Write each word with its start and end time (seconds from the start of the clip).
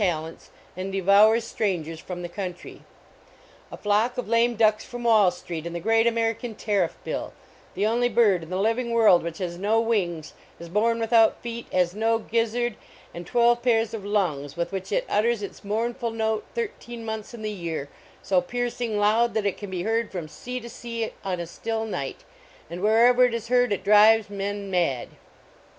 (Pun 0.01 0.07
TIII: 0.07 0.13
OLD 0.13 0.23
ROAD 0.23 0.29
snow 0.29 0.29
ents 0.33 0.51
and 0.77 0.91
devours 0.91 1.43
strangers 1.43 1.99
from 1.99 2.21
the 2.23 2.27
country; 2.27 2.81
a 3.71 3.77
flock 3.77 4.17
of 4.17 4.27
lame 4.27 4.55
Ducks 4.55 4.83
from 4.83 5.03
Wall 5.03 5.29
street, 5.29 5.67
and 5.67 5.75
the 5.75 5.79
great 5.79 6.07
American 6.07 6.55
Tariff 6.55 6.97
Bill, 7.03 7.33
the 7.75 7.85
only 7.85 8.09
bird 8.09 8.41
in 8.41 8.49
the 8.49 8.55
living 8.57 8.93
world 8.93 9.21
which 9.21 9.37
has 9.37 9.59
no 9.59 9.79
wings, 9.79 10.33
is 10.59 10.69
born 10.69 10.99
without 10.99 11.39
feet, 11.43 11.67
has 11.71 11.93
no 11.93 12.17
gizzard, 12.17 12.77
and 13.13 13.27
twelve 13.27 13.61
pairs 13.61 13.93
of 13.93 14.03
lungs, 14.03 14.57
with 14.57 14.71
which 14.71 14.91
it 14.91 15.05
utters 15.07 15.43
its 15.43 15.63
mournful 15.63 16.09
note 16.09 16.45
thirteen 16.55 17.05
months 17.05 17.35
in 17.35 17.43
the 17.43 17.51
year 17.51 17.87
so 18.23 18.41
piercing 18.41 18.97
loud 18.97 19.35
that 19.35 19.45
it 19.45 19.55
can 19.55 19.69
be 19.69 19.83
heard 19.83 20.11
from 20.11 20.27
sea 20.27 20.59
to 20.59 20.67
sea 20.67 21.11
on 21.23 21.39
a 21.39 21.45
still 21.45 21.85
night, 21.85 22.23
and 22.71 22.81
wherever 22.81 23.23
it 23.23 23.35
is 23.35 23.49
heard 23.49 23.71
it 23.71 23.83
drives 23.83 24.31
men 24.31 24.71
mad 24.71 25.09